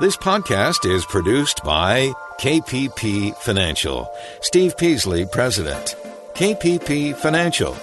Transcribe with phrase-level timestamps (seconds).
[0.00, 2.10] This podcast is produced by
[2.40, 4.10] KPP Financial.
[4.40, 5.94] Steve Peasley, President.
[6.32, 7.76] KPP Financial.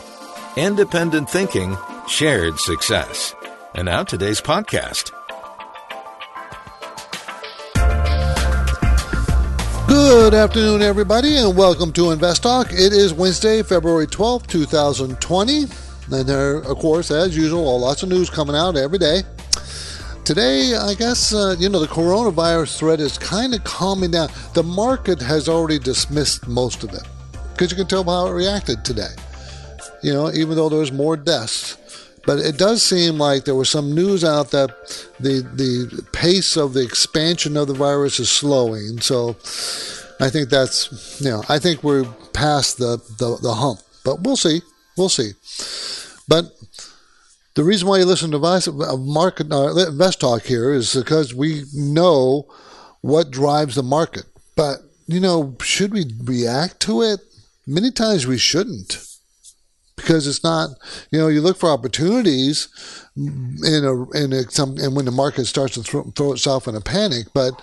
[0.56, 1.78] Independent thinking,
[2.08, 3.36] shared success.
[3.76, 5.12] And now today's podcast.
[9.88, 12.72] Good afternoon, everybody, and welcome to Invest Talk.
[12.72, 15.66] It is Wednesday, February 12th, 2020.
[16.12, 19.22] And there, of course, as usual, lots of news coming out every day.
[20.28, 24.28] Today, I guess, uh, you know, the coronavirus threat is kind of calming down.
[24.56, 27.04] The market has already dismissed most of it
[27.54, 29.14] because you can tell how it reacted today.
[30.04, 31.78] You know, even though there's more deaths.
[32.26, 34.72] But it does seem like there was some news out that
[35.18, 39.00] the the pace of the expansion of the virus is slowing.
[39.00, 39.30] So
[40.20, 43.80] I think that's you know I think we're past the the, the hump.
[44.04, 44.62] But we'll see,
[44.98, 45.32] we'll see.
[46.28, 46.52] But
[47.58, 51.34] the reason why you listen to Vice, uh, market uh, Invest Talk here is because
[51.34, 52.46] we know
[53.02, 54.26] what drives the market.
[54.56, 57.20] But you know, should we react to it?
[57.66, 59.04] Many times we shouldn't
[59.96, 60.70] because it's not
[61.12, 62.68] you know you look for opportunities
[63.18, 66.76] in a in a, some and when the market starts to throw, throw itself in
[66.76, 67.60] a panic but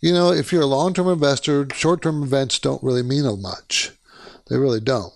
[0.00, 3.92] you know if you're a long-term investor short-term events don't really mean a much
[4.48, 5.12] they really don't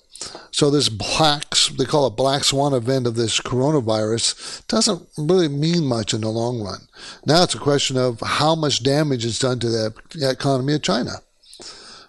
[0.51, 5.87] so this black, they call it black swan event of this coronavirus, doesn't really mean
[5.87, 6.81] much in the long run.
[7.25, 11.13] Now it's a question of how much damage is done to the economy of China.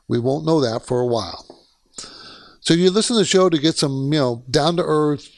[0.08, 1.46] We won't know that for a while.
[2.60, 5.30] So you listen to the show to get some, you know, down to earth,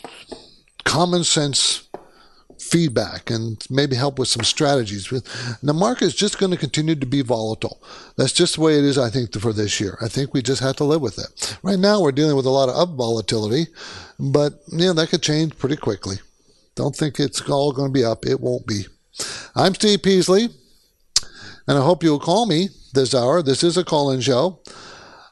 [0.83, 1.82] common sense
[2.59, 5.09] feedback and maybe help with some strategies.
[5.09, 7.81] The market is just going to continue to be volatile.
[8.17, 9.97] That's just the way it is, I think, for this year.
[10.01, 11.57] I think we just have to live with it.
[11.63, 13.67] Right now, we're dealing with a lot of up volatility,
[14.19, 16.17] but know, that could change pretty quickly.
[16.75, 18.25] Don't think it's all going to be up.
[18.25, 18.85] It won't be.
[19.55, 20.49] I'm Steve Peasley,
[21.67, 23.41] and I hope you'll call me this hour.
[23.43, 24.59] This is a call in show.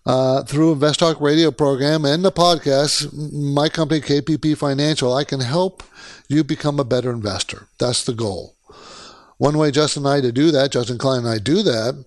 [0.03, 5.41] Uh, through Invest Talk radio program and the podcast, my company, KPP Financial, I can
[5.41, 5.83] help
[6.27, 7.67] you become a better investor.
[7.79, 8.55] That's the goal.
[9.37, 12.03] One way Justin and I to do that, Justin Klein and I do that,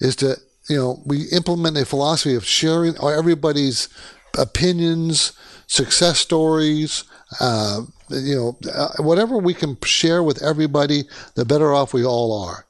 [0.00, 0.36] is to,
[0.68, 3.88] you know, we implement a philosophy of sharing everybody's
[4.36, 5.32] opinions,
[5.66, 7.04] success stories,
[7.40, 11.04] uh, you know, uh, whatever we can share with everybody,
[11.34, 12.66] the better off we all are.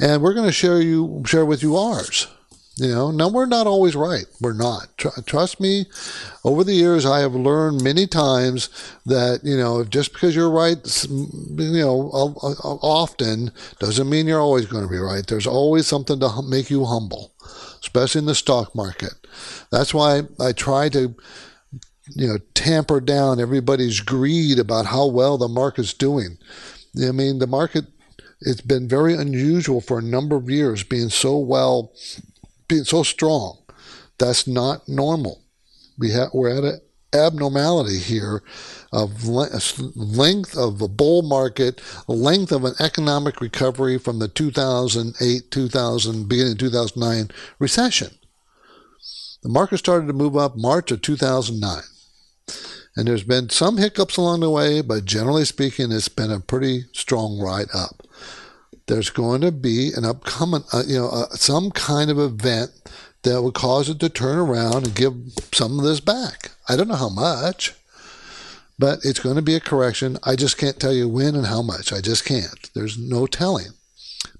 [0.00, 2.26] And we're going to share you share with you ours.
[2.76, 4.26] You know, no, we're not always right.
[4.40, 4.88] We're not.
[4.98, 5.86] Tr- trust me,
[6.44, 8.68] over the years, I have learned many times
[9.06, 14.82] that, you know, just because you're right, you know, often doesn't mean you're always going
[14.82, 15.24] to be right.
[15.24, 17.32] There's always something to make you humble,
[17.80, 19.14] especially in the stock market.
[19.70, 21.14] That's why I try to,
[22.16, 26.38] you know, tamper down everybody's greed about how well the market's doing.
[27.00, 27.84] I mean, the market,
[28.40, 31.92] it's been very unusual for a number of years being so well
[32.68, 33.58] being so strong.
[34.18, 35.42] That's not normal.
[35.98, 36.80] We have, we're at an
[37.12, 38.42] abnormality here
[38.92, 46.28] of length of a bull market, length of an economic recovery from the 2008, 2000,
[46.28, 48.10] beginning 2009 recession.
[49.42, 51.82] The market started to move up March of 2009.
[52.96, 56.84] And there's been some hiccups along the way, but generally speaking, it's been a pretty
[56.92, 58.06] strong ride up
[58.86, 62.70] there's going to be an upcoming, uh, you know, uh, some kind of event
[63.22, 65.14] that will cause it to turn around and give
[65.52, 66.50] some of this back.
[66.68, 67.74] I don't know how much,
[68.78, 70.18] but it's going to be a correction.
[70.22, 71.92] I just can't tell you when and how much.
[71.92, 72.70] I just can't.
[72.74, 73.68] There's no telling.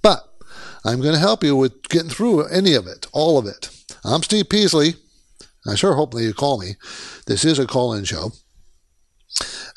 [0.02, 0.28] But
[0.84, 3.70] I'm going to help you with getting through any of it, all of it.
[4.04, 4.94] I'm Steve Peasley.
[5.66, 6.74] I sure hope that you call me.
[7.26, 8.32] This is a call in show.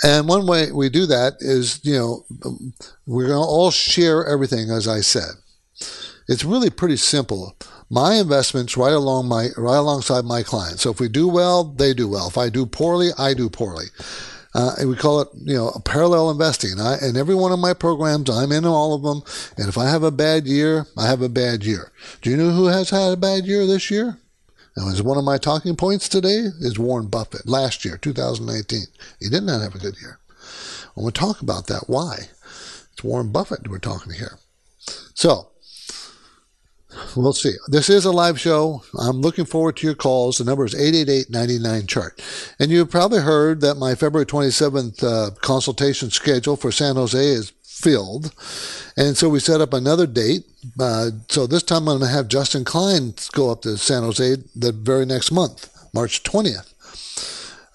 [0.03, 2.25] And one way we do that is, you know,
[3.05, 5.31] we're going to all share everything, as I said.
[6.27, 7.55] It's really pretty simple.
[7.89, 10.81] My investments right along my right alongside my clients.
[10.81, 12.27] So if we do well, they do well.
[12.27, 13.85] If I do poorly, I do poorly.
[14.53, 16.81] Uh, we call it, you know, parallel investing.
[16.81, 19.21] I, in every one of my programs, I'm in all of them.
[19.57, 21.91] And if I have a bad year, I have a bad year.
[22.21, 24.17] Do you know who has had a bad year this year?
[24.77, 27.47] Now, as one of my talking points today is Warren Buffett.
[27.47, 28.81] Last year, 2019,
[29.19, 30.19] he did not have a good year.
[30.95, 31.85] I want to talk about that.
[31.87, 32.29] Why?
[32.93, 34.37] It's Warren Buffett we're talking here.
[35.15, 35.49] So,
[37.15, 37.53] we'll see.
[37.67, 38.83] This is a live show.
[38.99, 40.37] I'm looking forward to your calls.
[40.37, 42.21] The number is 888-99-CHART.
[42.59, 47.53] And you've probably heard that my February 27th uh, consultation schedule for San Jose is
[47.63, 48.33] filled.
[48.95, 50.45] And so we set up another date.
[50.79, 54.37] Uh, so this time I'm going to have Justin Klein go up to San Jose
[54.55, 56.73] the very next month, March 20th.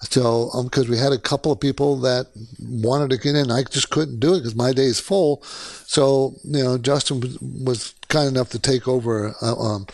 [0.09, 2.27] So, because um, we had a couple of people that
[2.59, 5.41] wanted to get in, I just couldn't do it because my day is full.
[5.43, 9.87] So, you know, Justin was, was kind enough to take over uh, um,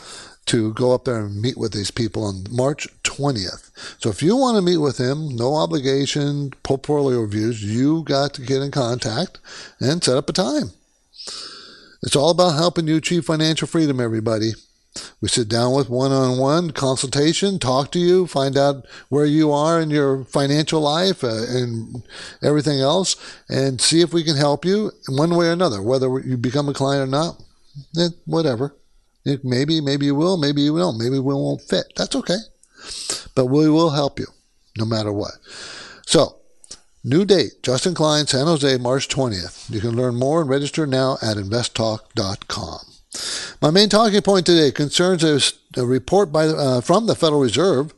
[0.46, 3.72] to go up there and meet with these people on March 20th.
[4.02, 8.42] So, if you want to meet with him, no obligation, portfolio reviews, you got to
[8.42, 9.40] get in contact
[9.80, 10.72] and set up a time.
[12.02, 14.52] It's all about helping you achieve financial freedom, everybody.
[15.22, 19.52] We sit down with one on one consultation, talk to you, find out where you
[19.52, 22.04] are in your financial life uh, and
[22.44, 23.16] everything else,
[23.48, 26.68] and see if we can help you in one way or another, whether you become
[26.68, 27.42] a client or not.
[27.98, 28.76] Eh, whatever.
[29.44, 31.94] Maybe, maybe you will, maybe you won't, maybe we won't fit.
[31.96, 32.38] That's okay.
[33.36, 34.28] But we will help you
[34.78, 35.34] no matter what.
[36.06, 36.38] So,
[37.04, 39.70] new date Justin Klein, San Jose, March 20th.
[39.70, 42.80] You can learn more and register now at investtalk.com.
[43.62, 45.40] My main talking point today concerns a,
[45.80, 47.94] a report by, uh, from the Federal Reserve.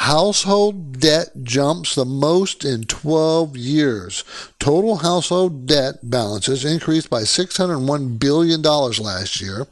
[0.00, 4.24] Household debt jumps the most in 12 years.
[4.58, 9.66] Total household debt balances increased by $601 billion last year,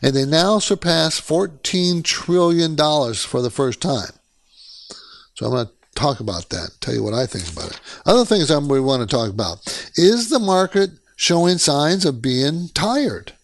[0.00, 4.12] and they now surpass $14 trillion for the first time.
[5.34, 7.80] So I'm going to talk about that, tell you what I think about it.
[8.06, 9.58] Other things that we want to talk about.
[9.94, 13.34] Is the market showing signs of being tired?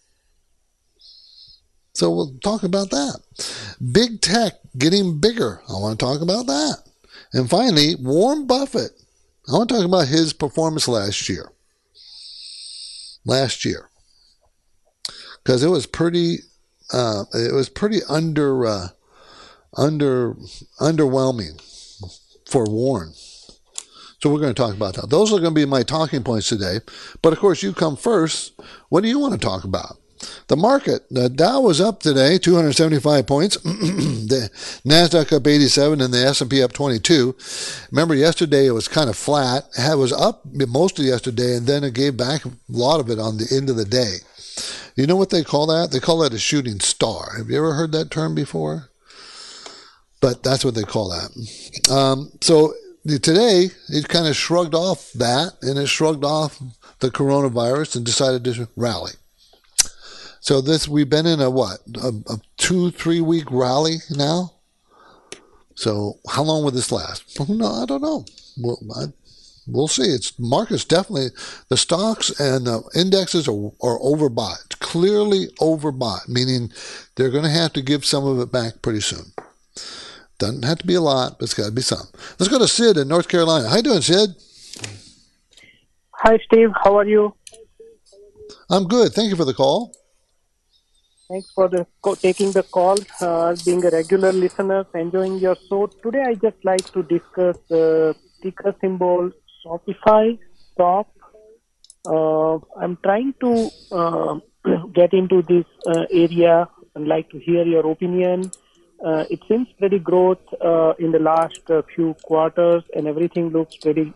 [1.93, 3.19] So we'll talk about that.
[3.91, 5.61] Big tech getting bigger.
[5.69, 6.77] I want to talk about that.
[7.33, 8.91] And finally, Warren Buffett.
[9.47, 11.51] I want to talk about his performance last year.
[13.25, 13.89] Last year.
[15.43, 16.39] Because it was pretty
[16.91, 18.87] uh, it was pretty under uh,
[19.75, 20.35] under
[20.79, 21.61] underwhelming
[22.49, 23.13] for Warren.
[24.19, 25.09] So we're going to talk about that.
[25.09, 26.79] Those are going to be my talking points today.
[27.21, 28.53] But of course, you come first.
[28.87, 29.97] What do you want to talk about?
[30.47, 33.57] The market, the Dow was up today, 275 points.
[33.63, 34.49] the
[34.85, 37.35] Nasdaq up 87 and the S&P up 22.
[37.91, 39.65] Remember yesterday it was kind of flat.
[39.77, 43.19] It was up most of yesterday and then it gave back a lot of it
[43.19, 44.17] on the end of the day.
[44.95, 45.91] You know what they call that?
[45.91, 47.37] They call that a shooting star.
[47.37, 48.89] Have you ever heard that term before?
[50.21, 51.91] But that's what they call that.
[51.91, 52.73] Um, so
[53.05, 56.61] today it kind of shrugged off that and it shrugged off
[56.99, 59.13] the coronavirus and decided to rally.
[60.43, 64.51] So this we've been in a what a, a two three week rally now.
[65.73, 67.39] So how long will this last?
[67.47, 68.25] No, I don't know.
[68.57, 69.05] Well, I,
[69.65, 70.03] we'll see.
[70.03, 71.29] It's markets definitely
[71.69, 76.73] the stocks and the indexes are, are overbought, clearly overbought, meaning
[77.15, 79.31] they're going to have to give some of it back pretty soon.
[80.39, 82.07] Doesn't have to be a lot, but it's got to be some.
[82.37, 83.69] Let's go to Sid in North Carolina.
[83.69, 84.31] How you doing, Sid?
[86.15, 86.71] Hi, Steve.
[86.83, 87.33] How are you?
[88.69, 89.13] I'm good.
[89.13, 89.93] Thank you for the call.
[91.33, 91.87] Thanks for the
[92.21, 92.95] taking the call.
[93.19, 95.87] Uh, being a regular listener, enjoying your show.
[95.87, 99.31] Today, I just like to discuss the ticker symbol
[99.65, 100.37] Shopify
[100.71, 101.07] Stop.
[102.05, 104.39] Uh, I'm trying to uh,
[104.93, 108.51] get into this uh, area and like to hear your opinion.
[109.03, 111.61] Uh, it seems pretty growth uh, in the last
[111.95, 114.13] few quarters, and everything looks pretty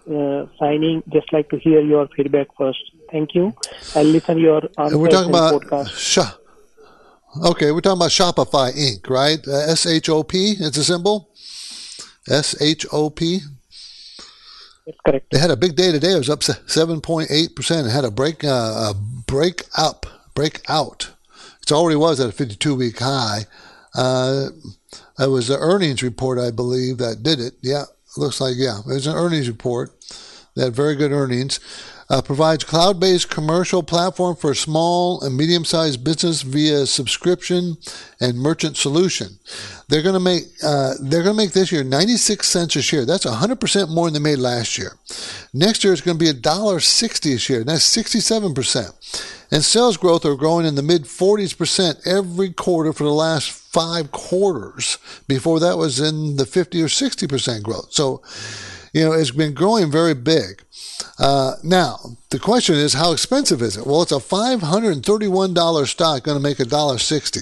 [0.59, 1.01] shining.
[1.11, 2.91] Just like to hear your feedback first.
[3.11, 3.55] Thank you.
[3.95, 6.37] I'll listen your answers We're talking about podcast.
[7.43, 9.39] Okay, we're talking about Shopify Inc., right?
[9.47, 11.29] Uh, S H O P, it's a symbol.
[12.29, 13.41] S H O P.
[14.85, 15.27] That's correct.
[15.31, 16.13] They had a big day today.
[16.13, 17.85] It was up 7.8%.
[17.85, 18.47] It had a break, uh,
[18.91, 21.11] a break up, break out.
[21.61, 23.45] It already was at a 52 week high.
[23.93, 24.47] Uh,
[25.19, 27.55] it was the earnings report, I believe, that did it.
[27.61, 27.83] Yeah,
[28.15, 29.91] looks like, yeah, it was an earnings report.
[30.55, 31.59] They had very good earnings
[32.09, 37.77] uh, provides cloud-based commercial platform for small and medium-sized business via subscription
[38.19, 39.39] and merchant solution.
[39.89, 43.05] They're going to make uh, they're going to make this year 96 cents a share.
[43.05, 44.93] That's 100 percent more than they made last year.
[45.53, 47.63] Next year it's going to be a dollar 60 a share.
[47.63, 48.91] That's 67 percent.
[49.49, 53.49] And sales growth are growing in the mid 40s percent every quarter for the last
[53.49, 54.97] five quarters.
[55.27, 57.93] Before that was in the 50 or 60 percent growth.
[57.93, 58.21] So,
[58.93, 60.63] you know, it's been growing very big.
[61.19, 63.85] Uh, now, the question is, how expensive is it?
[63.85, 67.41] Well, it's a $531 stock going to make a dollar sixty.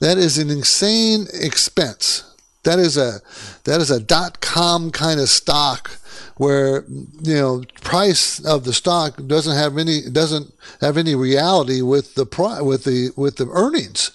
[0.00, 2.24] That is an insane expense.
[2.62, 3.20] That is a
[3.64, 5.98] that is a dot com kind of stock
[6.36, 6.84] where
[7.22, 12.24] you know price of the stock doesn't have any doesn't have any reality with the
[12.62, 14.10] with the with the earnings.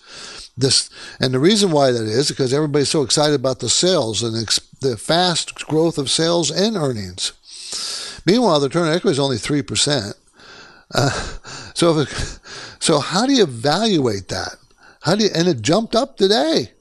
[0.57, 4.35] This and the reason why that is because everybody's so excited about the sales and
[4.79, 7.33] the fast growth of sales and earnings.
[8.25, 10.13] Meanwhile, the return on equity is only 3%.
[10.93, 11.09] Uh,
[11.73, 12.05] so,
[12.79, 14.55] so how do you evaluate that?
[15.01, 16.71] How do you, and it jumped up today.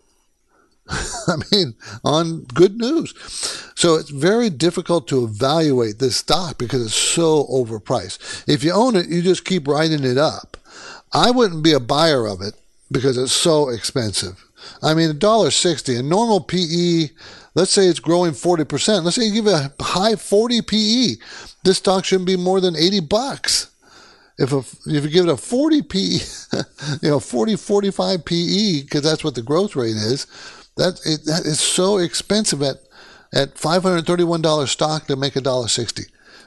[0.88, 3.12] I mean, on good news.
[3.74, 8.44] So it's very difficult to evaluate this stock because it's so overpriced.
[8.48, 10.56] If you own it, you just keep writing it up.
[11.12, 12.54] I wouldn't be a buyer of it
[12.90, 14.44] because it's so expensive.
[14.82, 17.10] I mean, a dollar sixty, a normal PE.
[17.54, 19.04] Let's say it's growing forty percent.
[19.04, 21.16] Let's say you give a high forty PE.
[21.64, 23.70] This stock shouldn't be more than eighty bucks.
[24.36, 25.98] If a, if you give it a 40 PE,
[27.02, 30.26] you know, 40, 45 PE, because that's what the growth rate is,
[30.76, 32.78] that, it, that is so expensive at,
[33.32, 36.02] at $531 stock to make a dollar 60.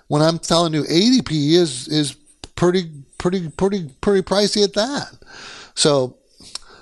[0.07, 2.13] When I'm telling you 80 PE is, is
[2.55, 5.07] pretty, pretty, pretty, pretty pricey at that.
[5.75, 6.17] So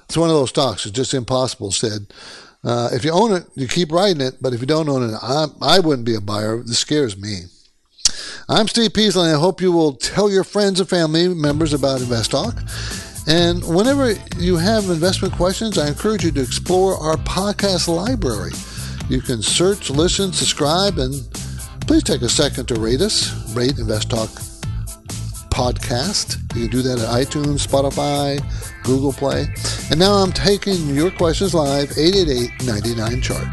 [0.06, 0.86] it's one of those stocks.
[0.86, 1.72] It's just impossible.
[1.72, 2.14] Sid,
[2.64, 4.38] uh, if you own it, you keep riding it.
[4.42, 6.62] But if you don't own it, I, I wouldn't be a buyer.
[6.64, 7.44] This scares me.
[8.48, 12.00] I'm Steve Peasley, and I hope you will tell your friends and family members about
[12.00, 13.28] InvestTalk.
[13.28, 18.52] And whenever you have investment questions, I encourage you to explore our podcast library.
[19.10, 21.14] You can search, listen, subscribe, and
[21.88, 23.34] please take a second to rate us.
[23.56, 24.30] Rate InvestTalk
[25.50, 26.38] podcast.
[26.56, 28.40] You can do that at iTunes, Spotify,
[28.86, 29.48] Google Play.
[29.90, 33.48] And now I'm taking your questions live, 888 99 chart.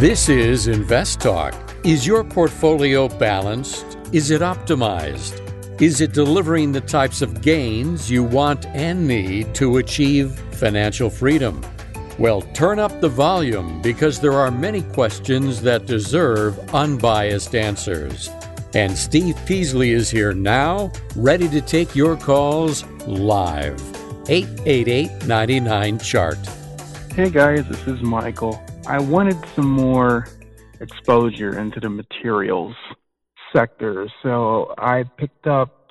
[0.00, 1.54] This is Invest Talk.
[1.84, 3.96] Is your portfolio balanced?
[4.12, 5.40] Is it optimized?
[5.80, 11.62] Is it delivering the types of gains you want and need to achieve financial freedom?
[12.22, 18.30] Well, turn up the volume because there are many questions that deserve unbiased answers.
[18.74, 23.82] And Steve Peasley is here now, ready to take your calls live.
[24.28, 26.38] 888 99 Chart.
[27.12, 28.62] Hey guys, this is Michael.
[28.86, 30.28] I wanted some more
[30.78, 32.76] exposure into the materials
[33.52, 35.90] sector, so I picked up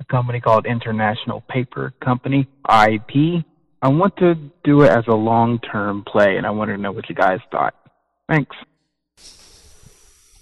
[0.00, 3.44] a company called International Paper Company, IP.
[3.82, 6.92] I want to do it as a long term play, and I wanted to know
[6.92, 7.74] what you guys thought.
[8.28, 8.56] Thanks.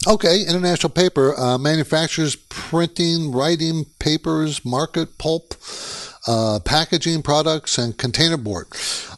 [0.07, 5.55] Okay, International Paper uh, manufactures printing, writing papers, market pulp
[6.27, 8.67] uh, packaging products and container board.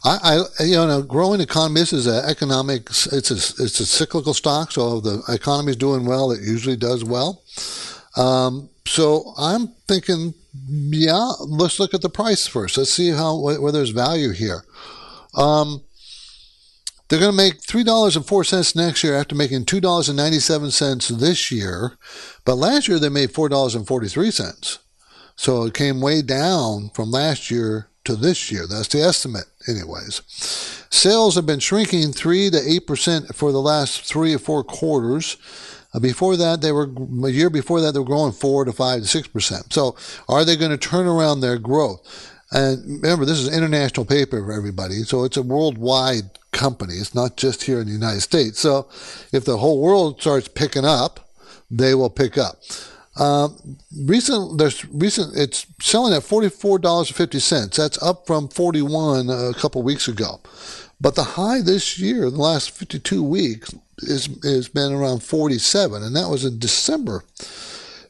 [0.03, 1.81] I, I, you know, growing economy.
[1.81, 2.89] This is an economic.
[2.89, 4.71] It's a it's a cyclical stock.
[4.71, 7.43] So if the economy is doing well, it usually does well.
[8.15, 10.33] Um, so I'm thinking,
[10.67, 12.77] yeah, let's look at the price first.
[12.77, 14.63] Let's see how where there's value here.
[15.35, 15.83] Um,
[17.07, 21.97] they're going to make $3.04 next year after making $2.97 this year.
[22.43, 24.79] But last year they made $4.43.
[25.35, 28.65] So it came way down from last year to this year.
[28.67, 30.21] That's the estimate, anyways.
[30.89, 35.37] Sales have been shrinking 3 to 8% for the last three or four quarters.
[35.97, 36.89] Uh, before that, they were
[37.25, 39.73] a year before that they were growing four to five to six percent.
[39.73, 39.95] So,
[40.29, 42.33] are they going to turn around their growth?
[42.51, 46.93] And remember, this is international paper for everybody, so it's a worldwide company.
[46.93, 48.59] It's not just here in the United States.
[48.59, 48.87] So,
[49.33, 51.29] if the whole world starts picking up,
[51.69, 52.59] they will pick up.
[53.17, 53.49] Uh,
[54.05, 55.35] recent, there's recent.
[55.35, 57.77] It's selling at forty four dollars fifty cents.
[57.77, 60.39] That's up from forty one a couple weeks ago.
[60.99, 65.59] But the high this year, the last fifty two weeks, is has been around forty
[65.59, 67.23] seven, and that was in December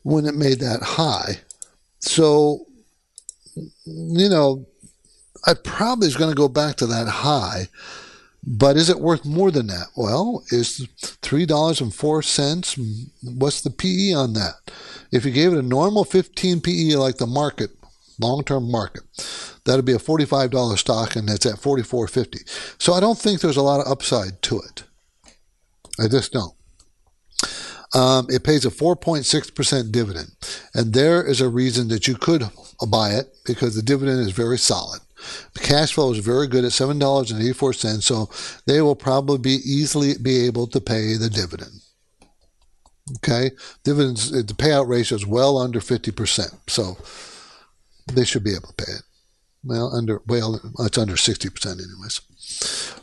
[0.03, 1.39] when it made that high.
[1.99, 2.65] So,
[3.55, 4.65] you know,
[5.45, 7.69] I probably is going to go back to that high.
[8.49, 9.87] But is it worth more than that?
[9.97, 12.79] Well, is three dollars and four cents.
[13.21, 14.71] What's the PE on that?
[15.11, 17.71] If you gave it a normal 15 PE like the market,
[18.19, 19.03] long-term market,
[19.65, 22.75] that'd be a $45 stock, and it's at 44.50.
[22.81, 24.83] So I don't think there's a lot of upside to it.
[25.99, 26.53] I just don't.
[27.93, 30.31] Um, it pays a 4.6% dividend,
[30.73, 32.43] and there is a reason that you could
[32.89, 35.01] buy it because the dividend is very solid.
[35.53, 38.29] The cash flow is very good at $7.84, so
[38.65, 41.71] they will probably be easily be able to pay the dividend.
[43.17, 43.51] Okay,
[43.83, 46.97] dividends the payout ratio is well under fifty percent, so
[48.13, 49.03] they should be able to pay it.
[49.63, 52.21] Well, under well, it's under sixty percent, anyways.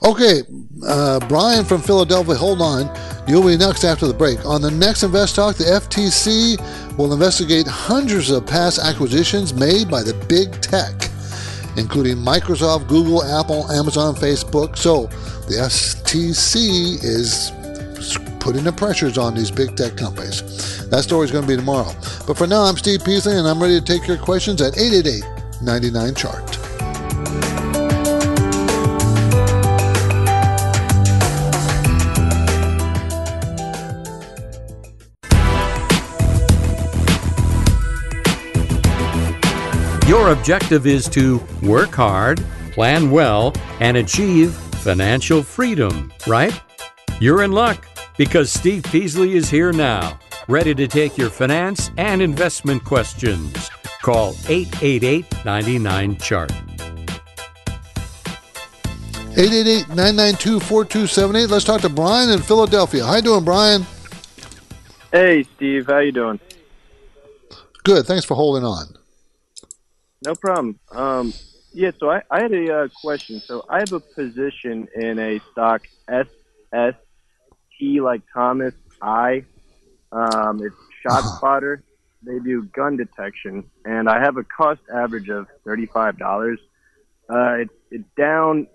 [0.03, 0.43] Okay,
[0.87, 2.91] uh, Brian from Philadelphia, hold on.
[3.29, 4.45] You'll be next after the break.
[4.45, 10.03] On the next Invest Talk, the FTC will investigate hundreds of past acquisitions made by
[10.03, 10.95] the big tech,
[11.77, 14.77] including Microsoft, Google, Apple, Amazon, Facebook.
[14.77, 15.07] So
[15.49, 17.51] the FTC is
[18.41, 20.87] putting the pressures on these big tech companies.
[20.91, 21.93] That story is going to be tomorrow.
[22.27, 25.25] But for now, I'm Steve Peasley, and I'm ready to take your questions at 888
[25.63, 26.59] 99 Chart.
[40.07, 46.61] Your objective is to work hard, plan well, and achieve financial freedom, right?
[47.21, 50.19] You're in luck because Steve Peasley is here now,
[50.49, 53.71] ready to take your finance and investment questions.
[54.03, 56.53] Call 888 99 Chart.
[59.35, 61.51] 888-992-4278.
[61.51, 63.05] Let's talk to Brian in Philadelphia.
[63.05, 63.85] How you doing, Brian?
[65.11, 65.87] Hey, Steve.
[65.87, 66.39] How you doing?
[67.83, 68.07] Good.
[68.07, 68.97] Thanks for holding on.
[70.25, 70.79] No problem.
[70.93, 71.35] Um,
[71.73, 73.41] yeah, so I, I had a uh, question.
[73.41, 75.83] So I have a position in a stock
[77.79, 79.45] SST like Thomas I.
[80.13, 81.83] Um, it's Shot Spotter.
[82.23, 86.59] They do gun detection, and I have a cost average of thirty-five dollars.
[87.29, 88.67] Uh, it's it's down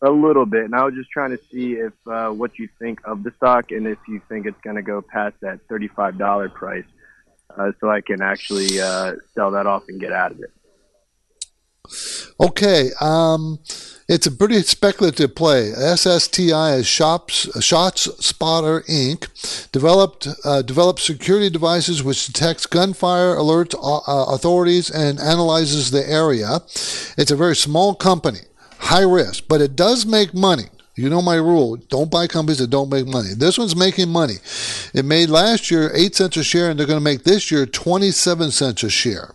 [0.00, 3.00] a little bit, and I was just trying to see if uh, what you think
[3.04, 6.48] of the stock, and if you think it's going to go past that thirty-five dollar
[6.48, 6.86] price,
[7.56, 10.50] uh, so I can actually uh, sell that off and get out of it.
[12.40, 13.58] Okay, um,
[14.08, 15.70] it's a pretty speculative play.
[15.72, 19.70] SSTI is Shops, Shots Spotter Inc.
[19.70, 26.56] developed uh, developed security devices which detects gunfire, alerts uh, authorities, and analyzes the area.
[27.16, 28.40] It's a very small company,
[28.78, 30.64] high risk, but it does make money.
[30.96, 31.76] You know my rule.
[31.76, 33.30] Don't buy companies that don't make money.
[33.36, 34.36] This one's making money.
[34.94, 37.66] It made last year 8 cents a share, and they're going to make this year
[37.66, 39.34] 27 cents a share.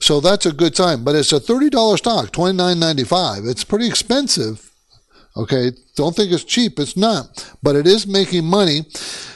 [0.00, 1.04] So that's a good time.
[1.04, 3.48] But it's a $30 stock, $29.95.
[3.48, 4.70] It's pretty expensive.
[5.36, 5.72] Okay.
[5.96, 6.78] Don't think it's cheap.
[6.78, 7.54] It's not.
[7.62, 8.86] But it is making money.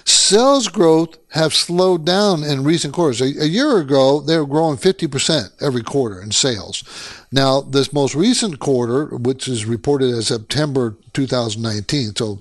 [0.04, 3.20] Sales growth have slowed down in recent quarters.
[3.20, 6.84] A, a year ago, they were growing 50% every quarter in sales.
[7.32, 12.40] Now, this most recent quarter, which is reported as September 2019, so,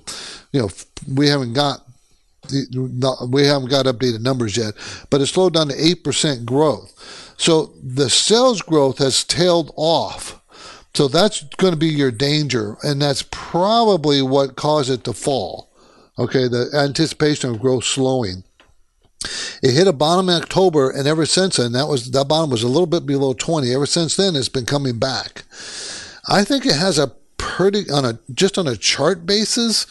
[0.52, 0.70] you know,
[1.12, 1.82] we haven't got
[3.28, 4.74] we haven't got updated numbers yet,
[5.10, 6.92] but it slowed down to 8% growth.
[7.40, 10.42] So the sales growth has tailed off.
[10.92, 12.76] So that's going to be your danger.
[12.82, 15.70] And that's probably what caused it to fall.
[16.18, 16.48] Okay.
[16.48, 18.44] The anticipation of growth slowing.
[19.62, 22.62] It hit a bottom in October, and ever since then, that was that bottom was
[22.62, 23.70] a little bit below 20.
[23.70, 25.44] Ever since then, it's been coming back.
[26.26, 29.86] I think it has a pretty on a just on a chart basis,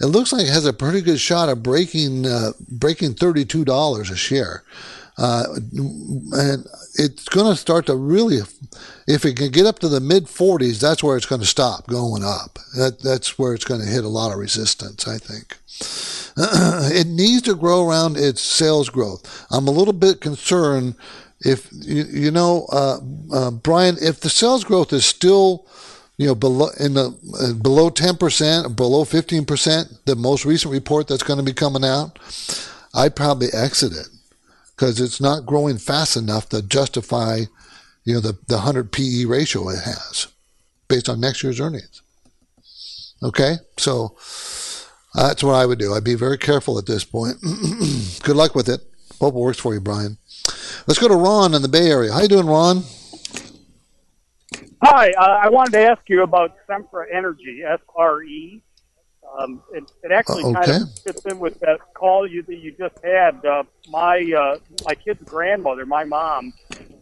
[0.00, 3.64] it looks like it has a pretty good shot of breaking uh, breaking thirty two
[3.64, 4.62] dollars a share.
[5.16, 5.44] Uh,
[6.32, 8.38] and it's going to start to really,
[9.06, 11.86] if it can get up to the mid 40s, that's where it's going to stop
[11.86, 12.58] going up.
[12.76, 15.56] That, that's where it's going to hit a lot of resistance, I think.
[16.36, 19.46] it needs to grow around its sales growth.
[19.50, 20.96] I'm a little bit concerned
[21.40, 22.98] if, you, you know, uh,
[23.32, 25.66] uh, Brian, if the sales growth is still
[26.16, 30.72] you know, below in the uh, below ten percent, below fifteen percent, the most recent
[30.72, 32.20] report that's going to be coming out,
[32.94, 34.13] I'd probably exit it
[34.74, 37.42] because it's not growing fast enough to justify,
[38.04, 40.28] you know, the the hundred PE ratio it has
[40.88, 42.02] based on next year's earnings.
[43.22, 44.16] Okay, so
[45.14, 45.94] that's what I would do.
[45.94, 47.36] I'd be very careful at this point.
[48.22, 48.80] Good luck with it.
[49.20, 50.18] Hope it works for you, Brian.
[50.86, 52.12] Let's go to Ron in the Bay Area.
[52.12, 52.82] How you doing, Ron?
[54.82, 58.60] Hi, uh, I wanted to ask you about Sempra Energy, SRE.
[59.38, 62.72] Um, it, it actually Uh, kind of fits in with that call you that you
[62.72, 63.44] just had.
[63.44, 66.52] Uh, my uh, my kid's grandmother, my mom,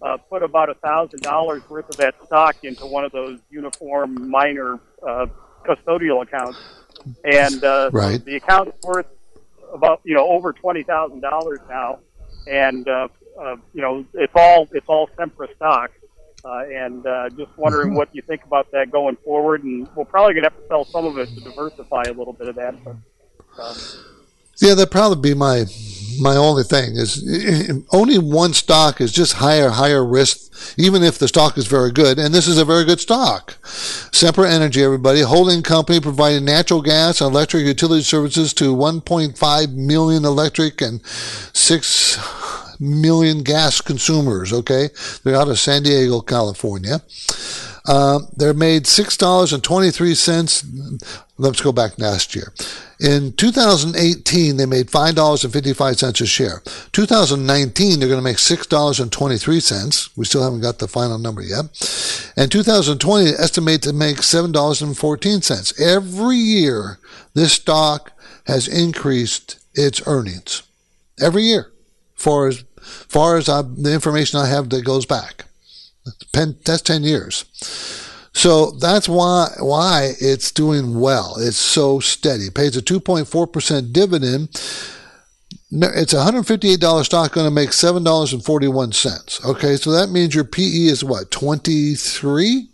[0.01, 4.31] uh, put about a thousand dollars worth of that stock into one of those uniform
[4.31, 5.27] minor uh,
[5.67, 6.59] custodial accounts,
[7.25, 8.25] and uh, Right.
[8.25, 9.07] the account's worth
[9.73, 11.99] about you know over twenty thousand dollars now,
[12.47, 13.09] and uh,
[13.41, 15.91] uh, you know it's all it's all Sempra stock.
[16.45, 19.63] Uh, and uh, just wondering what you think about that going forward.
[19.63, 22.33] And we're probably going to have to sell some of it to diversify a little
[22.33, 22.75] bit of that.
[22.83, 22.97] But,
[23.61, 23.77] um,
[24.61, 25.67] Yeah, that'd probably be my
[26.21, 27.23] my only thing is
[27.93, 32.19] only one stock is just higher higher risk, even if the stock is very good.
[32.19, 33.57] And this is a very good stock.
[33.63, 40.25] Sempra Energy, everybody, holding company providing natural gas and electric utility services to 1.5 million
[40.25, 42.19] electric and six
[42.83, 44.53] million gas consumers.
[44.53, 44.89] Okay,
[45.23, 47.01] they're out of San Diego, California.
[47.87, 50.65] Uh, they're made six dollars and twenty three cents.
[51.39, 52.53] Let's go back last year.
[53.01, 56.63] In 2018, they made five dollars and fifty five cents a share.
[56.93, 60.17] 2019, they're going to make six dollars and twenty three cents.
[60.17, 61.65] We still haven't got the final number yet.
[62.37, 65.79] And 2020, they estimate to make seven dollars and fourteen cents.
[65.81, 66.99] Every year,
[67.35, 68.13] this stock
[68.47, 70.63] has increased its earnings.
[71.21, 71.73] Every year,
[72.15, 75.47] for as far as I, the information I have that goes back.
[76.33, 77.45] That's 10 years.
[78.35, 81.37] So that's why why it's doing well.
[81.39, 82.45] It's so steady.
[82.45, 84.49] It pays a 2.4% dividend.
[85.71, 89.45] it's a $158 stock going to make $7.41.
[89.45, 92.69] Okay, so that means your PE is what, 23?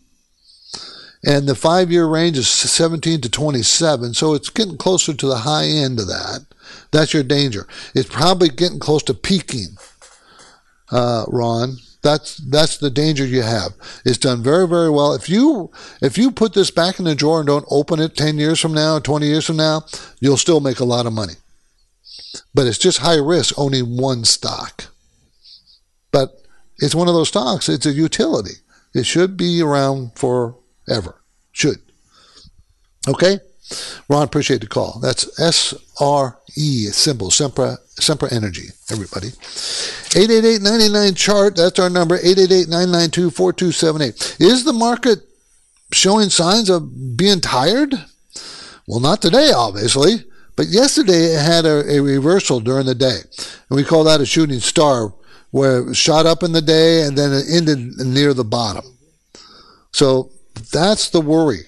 [1.24, 4.14] And the five year range is 17 to 27.
[4.14, 6.46] So it's getting closer to the high end of that.
[6.92, 7.66] That's your danger.
[7.94, 9.76] It's probably getting close to peaking,
[10.90, 11.76] uh, Ron.
[12.02, 13.72] That's that's the danger you have.
[14.04, 15.14] It's done very very well.
[15.14, 15.70] If you
[16.00, 18.72] if you put this back in the drawer and don't open it ten years from
[18.72, 19.82] now, twenty years from now,
[20.20, 21.34] you'll still make a lot of money.
[22.54, 24.86] But it's just high risk owning one stock.
[26.12, 26.40] But
[26.78, 27.68] it's one of those stocks.
[27.68, 28.54] It's a utility.
[28.94, 31.20] It should be around forever.
[31.52, 31.78] Should.
[33.08, 33.40] Okay.
[34.08, 34.98] Ron, appreciate the call.
[35.00, 39.28] That's SRE, symbol, Sempra, Sempra Energy, everybody.
[39.28, 44.40] 888-99 chart, that's our number, 888-992-4278.
[44.40, 45.18] Is the market
[45.92, 47.94] showing signs of being tired?
[48.86, 50.24] Well, not today, obviously,
[50.56, 53.18] but yesterday it had a, a reversal during the day.
[53.68, 55.12] And we call that a shooting star,
[55.50, 58.84] where it shot up in the day and then it ended near the bottom.
[59.92, 60.30] So
[60.72, 61.64] that's the worry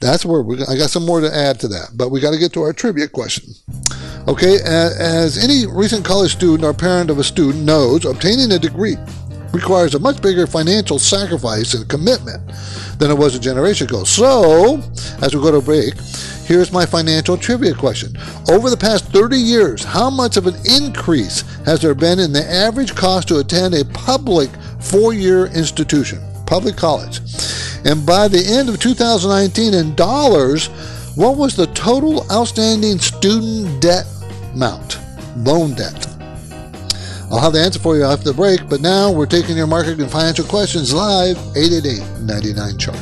[0.00, 2.52] that's where I got some more to add to that, but we got to get
[2.54, 3.52] to our trivia question.
[4.28, 8.96] Okay, as any recent college student or parent of a student knows, obtaining a degree
[9.54, 12.42] requires a much bigger financial sacrifice and commitment
[12.98, 14.04] than it was a generation ago.
[14.04, 14.82] So,
[15.22, 15.94] as we go to break,
[16.44, 18.18] here's my financial trivia question.
[18.50, 22.44] Over the past 30 years, how much of an increase has there been in the
[22.44, 27.20] average cost to attend a public four year institution, public college?
[27.86, 30.66] And by the end of 2019, in dollars,
[31.16, 34.04] what was the total outstanding student debt
[34.58, 34.98] amount,
[35.36, 36.06] loan debt?
[37.30, 40.00] I'll have the answer for you after the break, but now we're taking your market
[40.00, 42.96] and financial questions live 888 99 chart.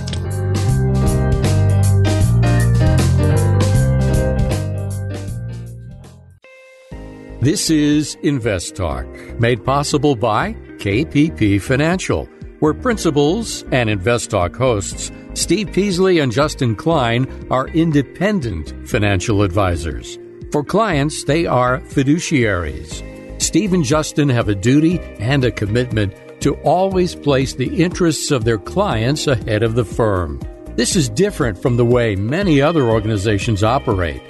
[7.41, 9.07] This is Invest Talk,
[9.41, 12.29] made possible by KPP Financial
[12.61, 20.19] where principals and Invest Talk hosts Steve Peasley and Justin Klein are independent financial advisors.
[20.53, 23.03] For clients, they are fiduciaries.
[23.43, 28.45] Steve and Justin have a duty and a commitment to always place the interests of
[28.45, 30.41] their clients ahead of the firm.
[30.77, 34.23] This is different from the way many other organizations operate.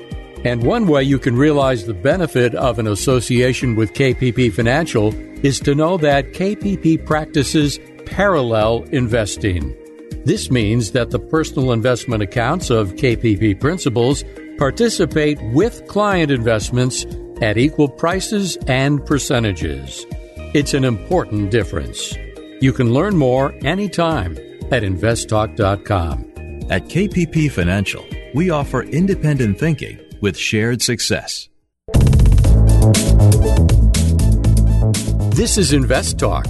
[0.44, 5.12] And one way you can realize the benefit of an association with KPP Financial
[5.44, 9.76] is to know that KPP practices parallel investing.
[10.24, 14.24] This means that the personal investment accounts of KPP principals
[14.58, 17.04] participate with client investments
[17.42, 20.06] at equal prices and percentages.
[20.54, 22.16] It's an important difference.
[22.60, 24.36] You can learn more anytime
[24.72, 26.32] at investtalk.com.
[26.70, 31.48] At KPP Financial, we offer independent thinking with shared success.
[35.36, 36.46] This is Invest Talk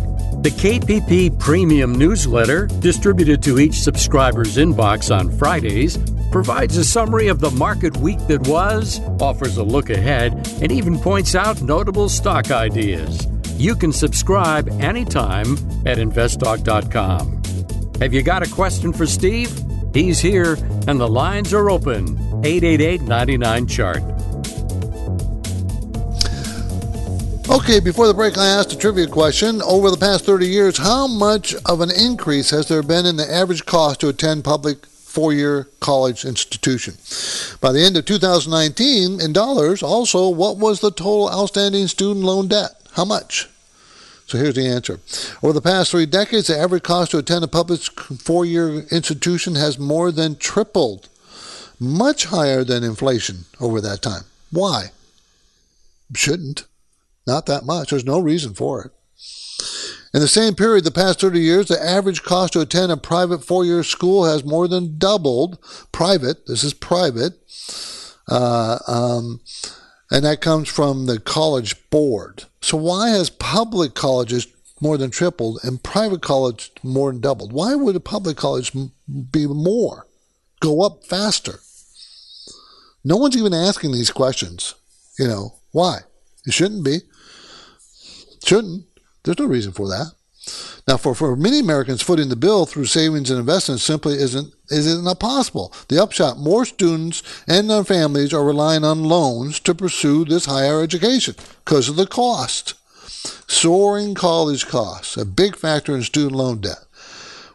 [0.47, 5.97] the KPP Premium newsletter, distributed to each subscriber's inbox on Fridays,
[6.37, 10.99] provides a summary of the market week that was, offers a look ahead, and even
[10.99, 13.27] points out notable stock ideas.
[13.57, 15.53] You can subscribe anytime
[15.87, 17.42] at investtalk.com.
[18.03, 19.51] Have you got a question for Steve?
[19.94, 22.18] He's here and the lines are open.
[22.44, 24.03] 888 99 Chart.
[27.49, 29.62] Okay, before the break, I asked a trivia question.
[29.62, 33.33] Over the past 30 years, how much of an increase has there been in the
[33.33, 36.92] average cost to attend public four year college institution?
[37.62, 42.48] By the end of 2019, in dollars, also, what was the total outstanding student loan
[42.48, 42.72] debt?
[42.92, 43.48] How much?
[44.26, 45.00] So here's the answer.
[45.42, 49.55] Over the past three decades, the average cost to attend a public four year institution
[49.55, 51.09] has more than tripled,
[51.81, 54.24] much higher than inflation over that time.
[54.52, 54.90] Why?
[56.14, 56.66] Shouldn't.
[57.26, 57.88] Not that much.
[57.88, 58.92] There's no reason for it.
[60.16, 63.44] In the same period, the past 30 years, the average cost to attend a private
[63.44, 65.59] four year school has more than doubled.
[65.92, 67.35] Private, this is private.
[68.26, 69.42] Uh, um,
[70.11, 72.44] and that comes from the college board.
[72.62, 74.46] So, why has public colleges
[74.81, 77.52] more than tripled and private college more than doubled?
[77.52, 78.72] Why would a public college
[79.31, 80.07] be more,
[80.61, 81.61] go up faster?
[83.05, 84.76] No one's even asking these questions.
[85.18, 85.98] You know, why?
[86.46, 87.00] It shouldn't be.
[88.46, 88.86] Shouldn't.
[89.26, 90.12] There's no reason for that.
[90.86, 95.18] Now, for, for many Americans, footing the bill through savings and investments simply isn't isn't
[95.18, 95.72] possible.
[95.88, 100.80] The upshot: more students and their families are relying on loans to pursue this higher
[100.80, 101.34] education
[101.64, 102.74] because of the cost.
[103.48, 106.84] Soaring college costs, a big factor in student loan debt.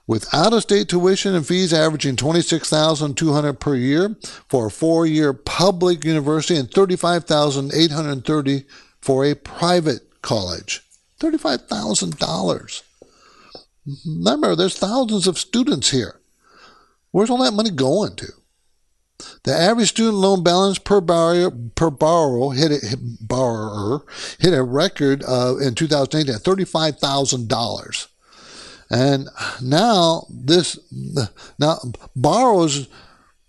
[0.08, 4.18] with out-of-state tuition and fees averaging 26200 per year
[4.50, 8.66] for a four-year public university and 35830
[9.00, 10.84] for a private college
[11.22, 12.82] $35000
[14.06, 16.20] remember there's thousands of students here
[17.12, 18.28] where's all that money going to
[19.44, 24.04] the average student loan balance per borrower, per borrower hit a, borrower
[24.40, 28.08] hit a record in 2018 at thirty-five thousand dollars.
[28.90, 29.30] And
[29.62, 30.78] now this
[31.58, 31.80] now
[32.16, 32.88] borrowers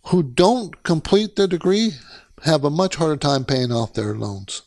[0.06, 1.92] who don't complete their degree
[2.44, 4.62] have a much harder time paying off their loans.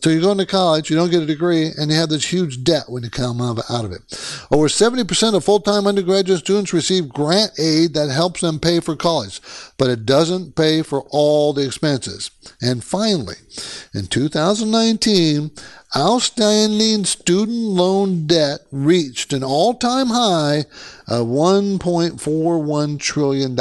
[0.00, 2.62] So you're going to college, you don't get a degree, and you have this huge
[2.62, 4.46] debt when you come out of it.
[4.50, 9.40] Over 70% of full-time undergraduate students receive grant aid that helps them pay for college,
[9.76, 12.30] but it doesn't pay for all the expenses.
[12.62, 13.34] And finally,
[13.92, 15.50] in 2019,
[15.96, 20.66] outstanding student loan debt reached an all-time high
[21.08, 23.56] of $1.41 trillion.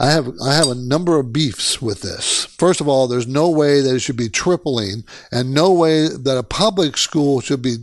[0.00, 2.44] I have I have a number of beefs with this.
[2.44, 6.38] First of all, there's no way that it should be tripling, and no way that
[6.38, 7.78] a public school should be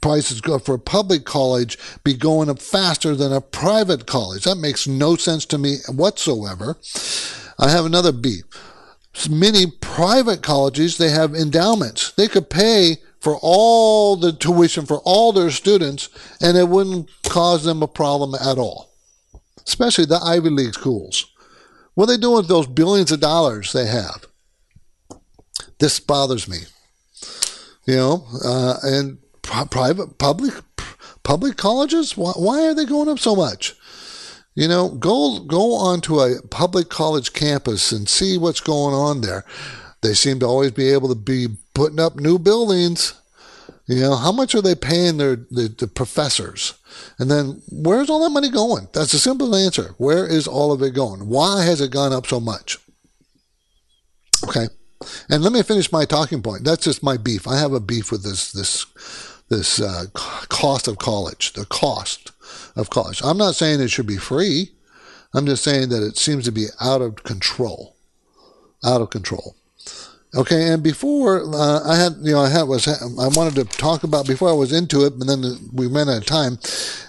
[0.00, 4.44] prices go for a public college be going up faster than a private college.
[4.44, 6.78] That makes no sense to me whatsoever.
[7.58, 8.44] I have another beef.
[9.28, 12.12] Many private colleges they have endowments.
[12.12, 16.08] They could pay for all the tuition for all their students,
[16.40, 18.89] and it wouldn't cause them a problem at all
[19.70, 21.32] especially the Ivy League schools.
[21.94, 24.26] What are they doing with those billions of dollars they have?
[25.78, 26.58] This bothers me.
[27.86, 30.54] You know, uh, and private, public,
[31.22, 32.16] public colleges.
[32.16, 33.76] Why, why are they going up so much?
[34.56, 39.44] You know, go go onto a public college campus and see what's going on there.
[40.02, 43.14] They seem to always be able to be putting up new buildings.
[43.90, 46.74] You know, how much are they paying their the, the professors?
[47.18, 48.86] And then where's all that money going?
[48.92, 49.96] That's a simple answer.
[49.98, 51.28] Where is all of it going?
[51.28, 52.78] Why has it gone up so much?
[54.44, 54.68] Okay.
[55.28, 56.62] And let me finish my talking point.
[56.62, 57.48] That's just my beef.
[57.48, 58.86] I have a beef with this this
[59.48, 62.30] this uh, cost of college, the cost
[62.76, 63.20] of college.
[63.24, 64.70] I'm not saying it should be free.
[65.34, 67.96] I'm just saying that it seems to be out of control.
[68.84, 69.56] Out of control.
[70.32, 74.04] Okay, and before uh, I had, you know, I had was I wanted to talk
[74.04, 76.58] about before I was into it, but then we ran out of time.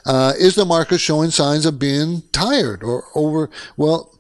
[0.06, 3.52] Uh, is the market showing signs of being tired or over?
[3.78, 4.12] Well,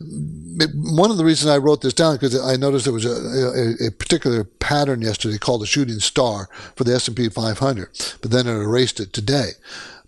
[0.00, 3.88] one of the reasons I wrote this down because I noticed there was a, a,
[3.88, 8.52] a, particular pattern yesterday called the shooting star for the S&P 500, but then it
[8.52, 9.52] erased it today.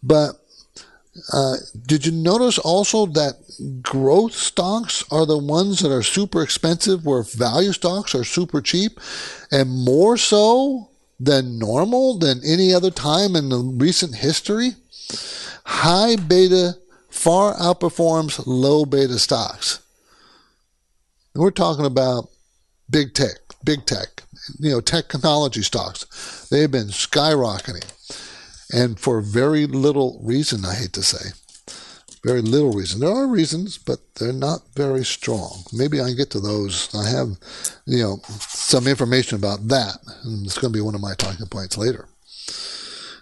[0.01, 0.35] But
[1.33, 3.35] uh, did you notice also that
[3.83, 9.01] growth stocks are the ones that are super expensive, where value stocks are super cheap,
[9.51, 14.73] and more so than normal than any other time in the recent history?
[15.65, 16.77] High beta
[17.11, 19.81] far outperforms low beta stocks.
[21.35, 22.29] We're talking about
[22.89, 24.23] big tech, big tech,
[24.59, 26.49] you know, technology stocks.
[26.51, 27.85] They've been skyrocketing
[28.73, 31.33] and for very little reason, I hate to say.
[32.23, 33.01] Very little reason.
[33.01, 35.65] There are reasons, but they're not very strong.
[35.73, 36.95] Maybe I can get to those.
[36.95, 37.39] I have,
[37.87, 41.47] you know, some information about that, and it's going to be one of my talking
[41.47, 42.09] points later.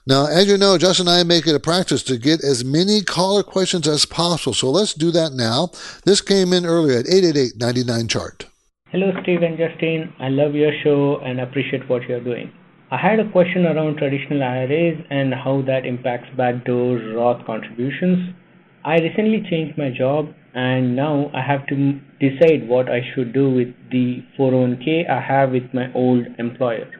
[0.04, 3.02] Now, as you know, Justin and I make it a practice to get as many
[3.02, 4.54] caller questions as possible.
[4.54, 5.70] So let's do that now.
[6.04, 8.46] This came in earlier at 888 chart.
[8.86, 10.14] Hello, Steve and Justin.
[10.18, 12.50] I love your show and appreciate what you're doing.
[12.90, 18.34] I had a question around traditional IRAs and how that impacts backdoor Roth contributions.
[18.82, 23.50] I recently changed my job and now I have to decide what I should do
[23.50, 26.90] with the 401k I have with my old employer.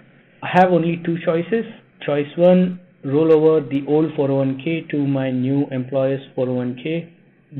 [0.42, 1.64] I have only two choices.
[2.04, 7.10] Choice 1 roll over the old 401k to my new employer's 401k,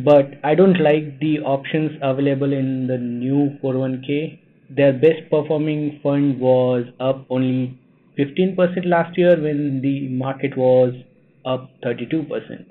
[0.04, 4.38] but I don't like the options available in the new 401k.
[4.68, 7.78] Their best performing fund was up only
[8.18, 10.92] 15% last year when the market was
[11.44, 12.66] up 32%.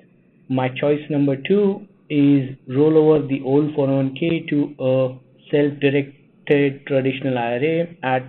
[0.48, 5.18] My choice number two is roll over the old 401k to a
[5.50, 8.22] self-directed traditional IRA at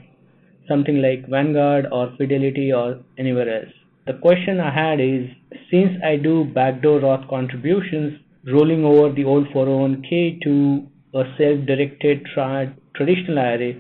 [0.67, 3.73] something like Vanguard or Fidelity or anywhere else.
[4.07, 5.29] The question I had is
[5.71, 12.73] since I do backdoor Roth contributions, rolling over the old 401k to a self-directed tra-
[12.95, 13.73] traditional IRA,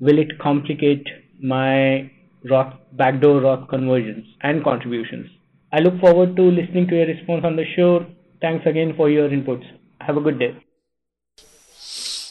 [0.00, 1.06] will it complicate
[1.42, 2.10] my
[2.50, 5.30] Roth, backdoor Roth conversions and contributions.
[5.72, 8.06] I look forward to listening to your response on the show.
[8.40, 9.64] Thanks again for your inputs.
[10.00, 10.56] Have a good day.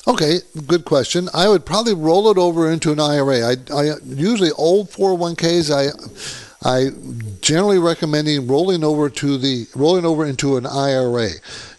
[0.06, 1.30] Okay, good question.
[1.34, 3.40] I would probably roll it over into an IRA.
[3.42, 5.72] I, I usually old 401ks.
[5.72, 5.92] I
[6.66, 6.92] I
[7.42, 11.30] generally recommending rolling over to the rolling over into an IRA.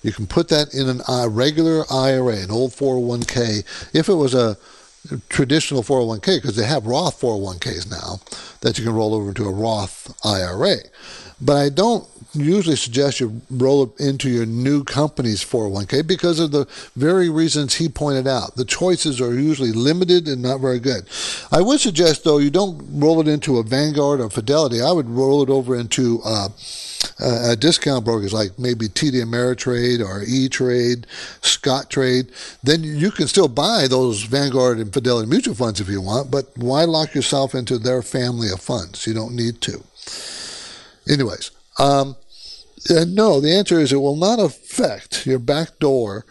[0.03, 3.65] You can put that in an, a regular IRA, an old 401k.
[3.95, 4.59] If it was a
[5.29, 8.21] traditional 401k, because they have Roth 401ks now
[8.61, 10.77] that you can roll over into a Roth IRA.
[11.41, 16.53] But I don't usually suggest you roll it into your new company's 401k because of
[16.53, 18.57] the very reasons he pointed out.
[18.57, 21.09] The choices are usually limited and not very good.
[21.53, 24.81] I would suggest, though, you don't roll it into a Vanguard or Fidelity.
[24.81, 26.49] I would roll it over into uh,
[27.21, 31.07] uh, discount brokers like maybe TD Ameritrade or E Trade,
[31.41, 32.31] Scottrade.
[32.63, 36.47] Then you can still buy those Vanguard and Fidelity mutual funds if you want, but
[36.57, 39.07] why lock yourself into their family of funds?
[39.07, 39.83] You don't need to.
[41.09, 42.17] Anyways, um,
[42.91, 46.25] uh, no, the answer is it will not affect your backdoor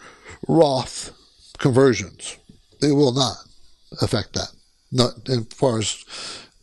[0.46, 1.12] Roth
[1.58, 2.36] conversions.
[2.82, 3.36] It will not
[4.00, 4.52] affect that.
[4.92, 6.04] Not as far as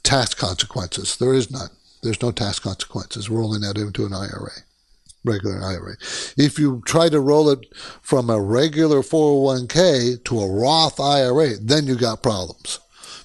[0.03, 1.17] tax consequences.
[1.17, 1.69] There is none.
[2.03, 4.51] There's no tax consequences rolling that into an IRA,
[5.23, 5.95] regular IRA.
[6.37, 7.59] If you try to roll it
[8.01, 12.79] from a regular 401k to a Roth IRA, then you got problems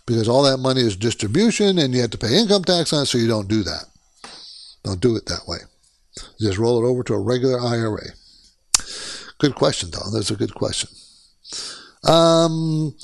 [0.07, 3.07] because all that money is distribution and you have to pay income tax on it,
[3.07, 3.87] so you don't do that.
[4.85, 5.59] Don't do it that way.
[6.41, 8.11] Just roll it over to a regular IRA.
[9.39, 10.11] Good question, though.
[10.13, 10.89] That's a good question.
[12.05, 12.95] Um,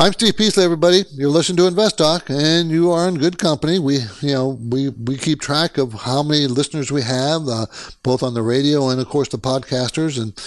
[0.00, 1.02] I'm Steve Peasley, everybody.
[1.14, 3.80] You're listening to Invest Talk, and you are in good company.
[3.80, 7.66] We, you know, we we keep track of how many listeners we have, uh,
[8.04, 10.16] both on the radio and, of course, the podcasters.
[10.16, 10.40] And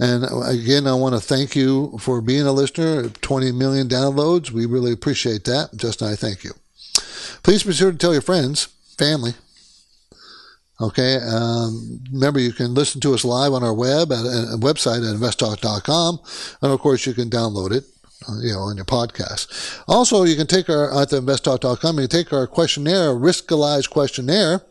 [0.00, 3.08] and again, I want to thank you for being a listener.
[3.08, 4.50] 20 million downloads.
[4.50, 5.76] We really appreciate that.
[5.76, 6.50] Justin, I thank you.
[7.44, 8.64] Please be sure to tell your friends,
[8.98, 9.34] family,
[10.80, 11.16] Okay.
[11.16, 15.08] Um, remember, you can listen to us live on our web at a uh, website
[15.08, 16.20] at investtalk.com.
[16.60, 17.95] And of course, you can download it, uh,
[18.42, 19.82] you know, on your podcast.
[19.88, 24.62] Also, you can take our, at the investtalk.com, you can take our questionnaire, Riskalyze questionnaire,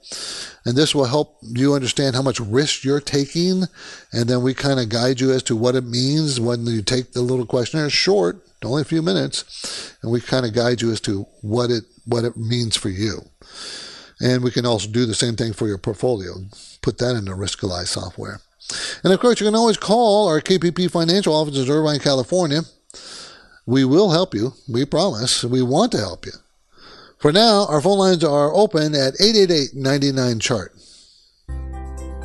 [0.65, 3.63] and this will help you understand how much risk you're taking.
[4.11, 7.13] And then we kind of guide you as to what it means when you take
[7.13, 7.89] the little questionnaire.
[7.89, 9.95] Short, only a few minutes.
[10.01, 13.21] And we kind of guide you as to what it, what it means for you.
[14.19, 16.33] And we can also do the same thing for your portfolio.
[16.81, 18.39] Put that in the Riskalyze software.
[19.03, 22.61] And of course, you can always call our KPP financial office in Irvine, California.
[23.67, 24.53] We will help you.
[24.69, 25.43] We promise.
[25.43, 26.33] We want to help you.
[27.17, 30.71] For now, our phone lines are open at 888 99 chart.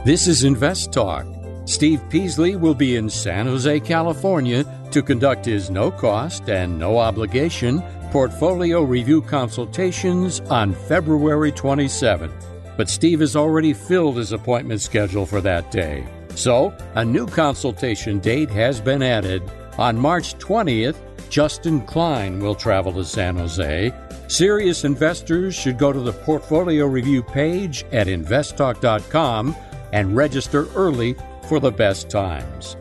[0.05, 1.27] This is Invest Talk.
[1.65, 6.99] Steve Peasley will be in San Jose, California to conduct his no cost and no
[6.99, 12.33] obligation portfolio review consultations on February 27th.
[12.77, 16.07] But Steve has already filled his appointment schedule for that day.
[16.35, 19.43] So, a new consultation date has been added.
[19.79, 20.97] On March 20th,
[21.31, 23.93] Justin Klein will travel to San Jose.
[24.27, 29.57] Serious investors should go to the portfolio review page at investtalk.com
[29.93, 31.15] and register early
[31.49, 32.77] for the best times.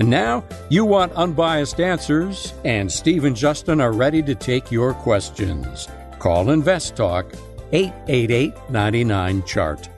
[0.00, 4.92] And now you want unbiased answers, and Steve and Justin are ready to take your
[4.92, 5.88] questions.
[6.18, 7.38] Call InvestTalk
[7.72, 9.88] 888 99 Chart.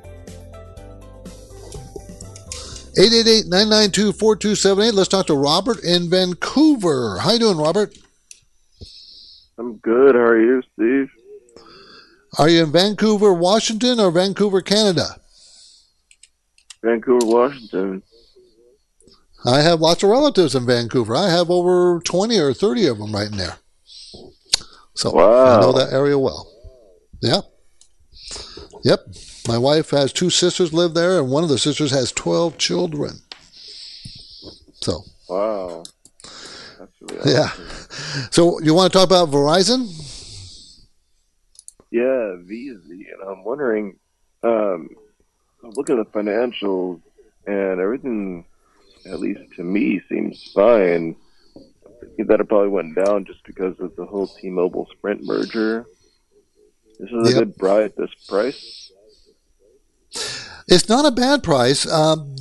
[2.97, 4.93] 888-992-4278.
[4.95, 7.19] Let's talk to Robert in Vancouver.
[7.19, 7.95] How you doing, Robert?
[9.59, 10.15] I'm good.
[10.15, 11.11] How are you, Steve?
[12.39, 15.21] Are you in Vancouver, Washington, or Vancouver, Canada?
[16.83, 18.03] Vancouver, Washington.
[19.45, 21.15] I have lots of relatives in Vancouver.
[21.15, 23.59] I have over 20 or 30 of them right in there.
[24.95, 25.59] So wow.
[25.59, 26.51] I know that area well.
[27.21, 27.43] Yeah.
[28.85, 29.01] Yep.
[29.49, 33.21] My wife has two sisters live there, and one of the sisters has 12 children.
[34.75, 35.05] So.
[35.29, 35.85] Wow.
[37.01, 37.51] Really yeah.
[38.31, 39.87] So you want to talk about Verizon?
[41.91, 42.81] Yeah, Visa.
[42.89, 43.97] And I'm wondering,
[44.43, 44.89] um,
[45.63, 47.01] look at the financials
[47.47, 48.45] and everything
[49.13, 51.17] at least to me, seems fine.
[52.19, 55.87] That it probably went down just because of the whole T-Mobile Sprint merger.
[56.99, 57.39] This is a yep.
[57.39, 58.91] good buy at this price.
[60.69, 61.87] It's not a bad price.
[61.91, 62.35] Um,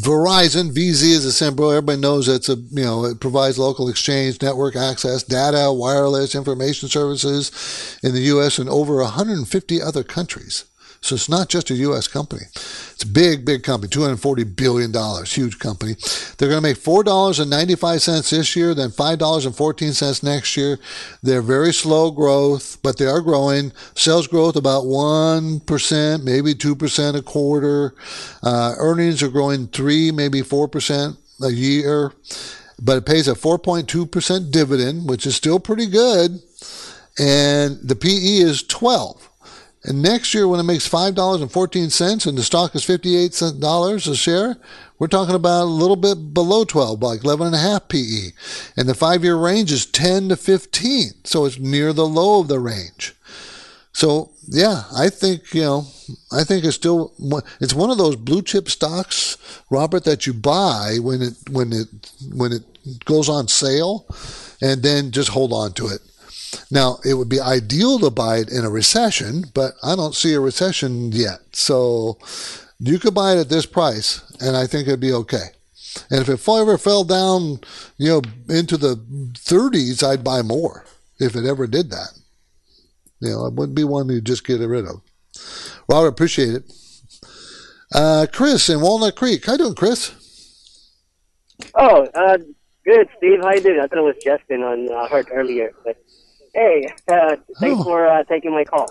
[0.00, 1.70] Verizon, VZ is a symbol.
[1.70, 6.88] Everybody knows it's a you know it provides local exchange, network access, data, wireless, information
[6.88, 8.58] services in the U.S.
[8.58, 10.64] and over 150 other countries.
[11.04, 12.08] So it's not just a U.S.
[12.08, 12.44] company.
[12.54, 14.90] It's a big, big company, $240 billion,
[15.26, 15.96] huge company.
[16.38, 20.78] They're going to make $4.95 this year, then $5.14 next year.
[21.22, 23.72] They're very slow growth, but they are growing.
[23.94, 27.94] Sales growth about 1%, maybe 2% a quarter.
[28.42, 32.12] Uh, earnings are growing 3, maybe 4% a year.
[32.80, 36.40] But it pays a 4.2% dividend, which is still pretty good.
[37.18, 39.28] And the PE is 12.
[39.84, 44.56] And next year, when it makes $5.14 and the stock is $58 a share,
[44.98, 48.32] we're talking about a little bit below 12, like 11.5 PE.
[48.78, 51.10] And the five year range is 10 to 15.
[51.24, 53.14] So it's near the low of the range.
[53.92, 55.86] So yeah, I think, you know,
[56.32, 57.12] I think it's still,
[57.60, 59.36] it's one of those blue chip stocks,
[59.70, 61.88] Robert, that you buy when it, when it,
[62.34, 62.62] when it
[63.04, 64.06] goes on sale
[64.62, 66.00] and then just hold on to it.
[66.70, 70.34] Now, it would be ideal to buy it in a recession, but I don't see
[70.34, 71.40] a recession yet.
[71.52, 72.18] So
[72.78, 75.48] you could buy it at this price, and I think it'd be okay.
[76.10, 77.60] And if it ever fell down,
[77.98, 80.84] you know, into the 30s, I'd buy more
[81.18, 82.18] if it ever did that.
[83.20, 85.00] You know, it wouldn't be one you just get rid of.
[85.88, 86.72] Robert, appreciate it.
[87.92, 89.46] Uh, Chris in Walnut Creek.
[89.46, 90.12] How you doing, Chris?
[91.74, 92.38] Oh, uh,
[92.84, 93.40] good, Steve.
[93.42, 93.80] How you doing?
[93.80, 95.96] I thought it was Justin on uh, heard earlier, but
[96.54, 97.84] Hey, uh, thanks oh.
[97.84, 98.88] for uh, taking my call.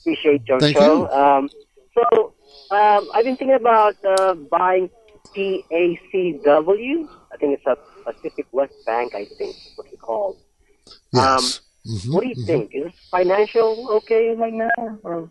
[0.00, 1.04] Appreciate your Thank show.
[1.04, 1.08] You.
[1.08, 1.50] Um,
[1.94, 2.34] so,
[2.70, 4.90] um, I've been thinking about uh, buying
[5.34, 7.08] PACW.
[7.32, 10.36] I think it's a Pacific West Bank, I think, what's it called.
[11.12, 11.24] Yes.
[11.24, 12.44] Um, mm-hmm, what do you mm-hmm.
[12.44, 12.70] think?
[12.74, 14.98] Is financial okay right now?
[15.02, 15.30] Or,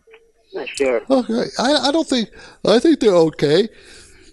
[0.56, 1.02] not sure.
[1.10, 2.30] Okay, I, I don't think
[2.66, 3.70] I think they're okay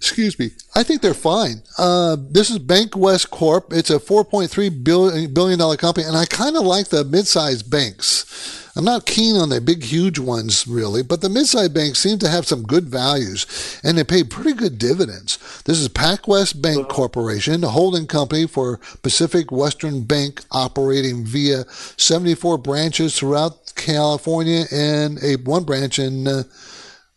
[0.00, 1.62] excuse me, I think they're fine.
[1.76, 3.70] Uh, this is Bank West Corp.
[3.70, 8.70] It's a $4.3 billion, billion dollar company, and I kind of like the mid-sized banks.
[8.74, 12.30] I'm not keen on the big, huge ones, really, but the mid-sized banks seem to
[12.30, 15.36] have some good values, and they pay pretty good dividends.
[15.64, 22.56] This is PacWest Bank Corporation, a holding company for Pacific Western Bank, operating via 74
[22.56, 26.44] branches throughout California and a one branch in uh,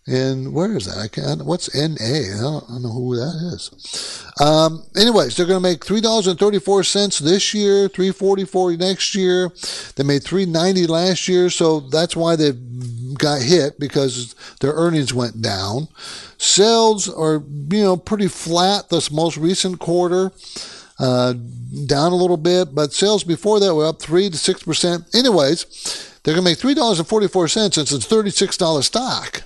[0.05, 0.97] and where is that?
[0.97, 1.45] I can't.
[1.45, 1.95] What's NA?
[1.95, 4.25] I don't, I don't know who that is.
[4.41, 8.11] Um, anyways, they're going to make three dollars and thirty four cents this year, three
[8.11, 9.49] forty four next year.
[9.95, 12.51] They made three ninety last year, so that's why they
[13.17, 15.87] got hit because their earnings went down.
[16.37, 20.31] Sales are you know pretty flat this most recent quarter.
[20.99, 21.33] Uh,
[21.87, 25.03] down a little bit, but sales before that were up three to six percent.
[25.15, 28.57] Anyways, they're going to make three dollars and forty four cents since it's thirty six
[28.57, 29.43] dollar stock.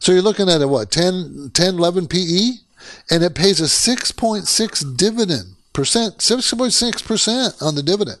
[0.00, 2.50] So you're looking at a what, 10, 10 11 PE?
[3.10, 8.18] And it pays a 6.6 dividend percent, 6.6% on the dividend.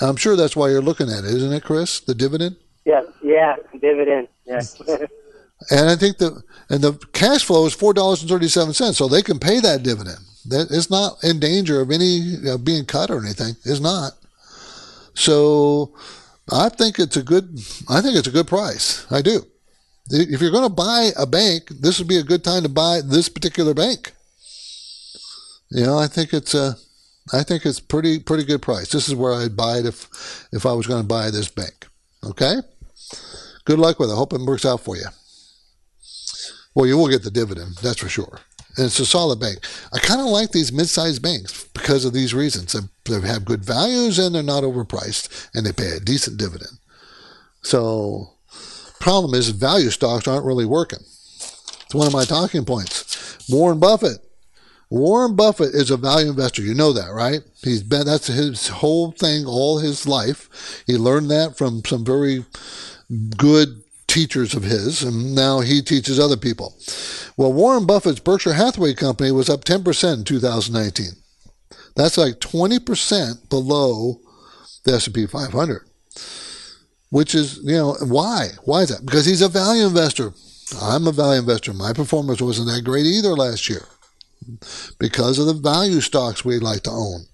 [0.00, 2.00] I'm sure that's why you're looking at it, isn't it, Chris?
[2.00, 2.56] The dividend?
[2.84, 4.28] Yeah, yeah, dividend.
[4.46, 4.62] Yeah.
[5.70, 8.96] and I think the and the cash flow is four dollars and thirty seven cents,
[8.96, 10.18] so they can pay that dividend.
[10.46, 13.56] That it's not in danger of any uh, being cut or anything.
[13.64, 14.12] It's not.
[15.14, 15.92] So
[16.50, 17.60] I think it's a good.
[17.88, 19.06] I think it's a good price.
[19.10, 19.44] I do
[20.10, 23.00] if you're going to buy a bank, this would be a good time to buy
[23.04, 24.12] this particular bank.
[25.70, 26.76] You know, I think it's a,
[27.32, 28.90] I think it's pretty pretty good price.
[28.90, 31.86] This is where I'd buy it if if I was going to buy this bank.
[32.24, 32.56] Okay.
[33.64, 34.16] Good luck with it.
[34.16, 35.06] Hope it works out for you.
[36.74, 38.40] Well, you will get the dividend, that's for sure.
[38.76, 39.58] And it's a solid bank.
[39.92, 42.72] I kind of like these mid-sized banks because of these reasons.
[43.04, 46.78] They have good values and they're not overpriced, and they pay a decent dividend.
[47.62, 48.34] So
[49.00, 51.00] Problem is, value stocks aren't really working.
[51.00, 53.38] It's one of my talking points.
[53.48, 54.18] Warren Buffett.
[54.90, 56.62] Warren Buffett is a value investor.
[56.62, 57.40] You know that, right?
[57.62, 60.84] He's been, that's his whole thing all his life.
[60.86, 62.44] He learned that from some very
[63.36, 66.74] good teachers of his, and now he teaches other people.
[67.36, 71.06] Well, Warren Buffett's Berkshire Hathaway company was up 10% in 2019.
[71.96, 74.20] That's like 20% below
[74.84, 75.89] the S&P 500
[77.10, 78.48] which is, you know, why?
[78.64, 79.04] Why is that?
[79.04, 80.32] Because he's a value investor.
[80.80, 81.72] I'm a value investor.
[81.72, 83.86] My performance wasn't that great either last year
[84.98, 87.26] because of the value stocks we like to own.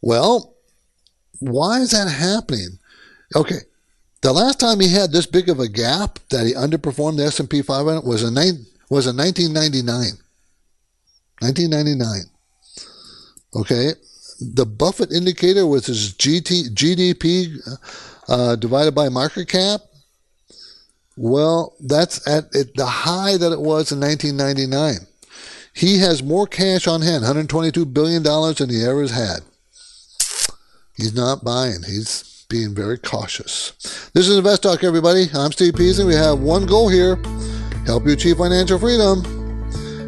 [0.00, 0.54] Well,
[1.40, 2.78] why is that happening?
[3.36, 3.60] Okay,
[4.22, 7.62] the last time he had this big of a gap that he underperformed the S&P
[7.62, 8.34] 500 was in
[8.90, 10.18] was in 1999.
[11.40, 12.30] 1999.
[13.56, 13.92] Okay,
[14.40, 17.56] the Buffett indicator was his GT, GDP
[18.28, 19.80] uh, divided by market cap.
[21.16, 25.06] Well, that's at the high that it was in 1999.
[25.72, 29.40] He has more cash on hand, $122 billion than he ever has had.
[30.96, 31.82] He's not buying.
[31.86, 33.72] He's being very cautious.
[34.14, 35.26] This is Invest Talk, everybody.
[35.34, 36.04] I'm Steve Peasley.
[36.04, 37.18] We have one goal here
[37.86, 39.24] help you achieve financial freedom.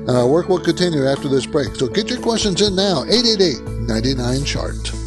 [0.09, 1.75] And our work will continue after this break.
[1.75, 5.06] So get your questions in now 888 99 Chart.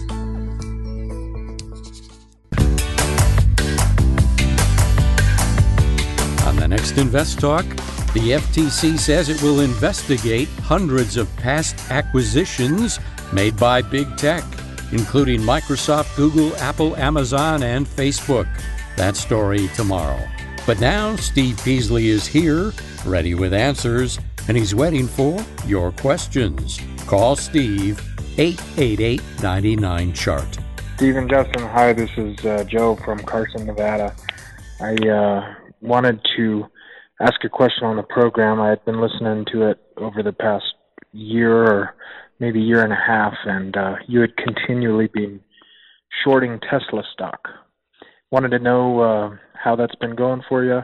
[6.80, 7.65] Next Invest Talk,
[8.13, 13.01] the FTC says it will investigate hundreds of past acquisitions
[13.34, 14.45] made by big tech,
[14.93, 18.47] including Microsoft, Google, Apple, Amazon, and Facebook.
[18.95, 20.25] That story tomorrow.
[20.65, 22.71] But now Steve Peasley is here,
[23.05, 24.17] ready with answers,
[24.47, 26.80] and he's waiting for your questions.
[27.07, 28.01] Call Steve
[28.38, 30.57] 888 99 Chart.
[30.95, 34.15] Steve and Justin, hi, this is uh, Joe from Carson, Nevada.
[34.80, 36.65] I uh, wanted to
[37.21, 38.59] ask a question on the program.
[38.59, 40.65] I had been listening to it over the past
[41.11, 41.95] year or
[42.39, 45.41] maybe year and a half, and uh, you had continually been
[46.23, 47.47] shorting Tesla stock.
[48.32, 50.82] Wanted to know uh, how that's been going for you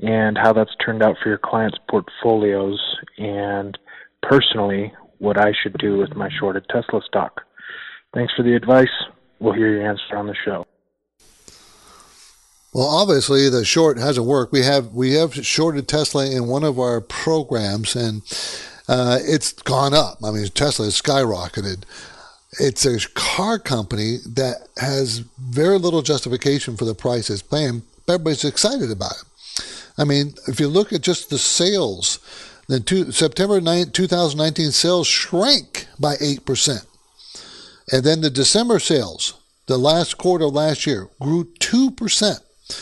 [0.00, 2.80] and how that's turned out for your clients' portfolios,
[3.16, 3.76] and
[4.22, 7.40] personally, what I should do with my shorted Tesla stock.
[8.14, 8.86] Thanks for the advice.
[9.40, 10.64] We'll hear your answer on the show.
[12.74, 14.52] Well, obviously the short hasn't worked.
[14.52, 18.22] We have we have shorted Tesla in one of our programs, and
[18.88, 20.18] uh, it's gone up.
[20.22, 21.84] I mean, Tesla has skyrocketed.
[22.60, 27.82] It's a car company that has very little justification for the price it's paying.
[28.06, 29.64] Everybody's excited about it.
[29.98, 32.20] I mean, if you look at just the sales,
[32.68, 36.86] then two, September 9, 2019 sales shrank by 8%.
[37.92, 39.34] And then the December sales,
[39.66, 42.38] the last quarter of last year, grew 2%.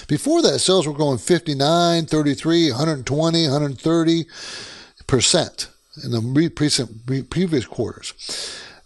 [0.08, 5.68] Before that, sales were growing 59, 33, 120, 130%
[6.04, 8.12] in the recent, previous quarters.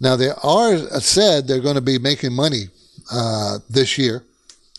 [0.00, 2.68] Now, they are said they're going to be making money
[3.12, 4.24] uh, this year,